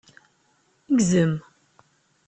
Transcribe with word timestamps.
Gzem. 0.97 1.33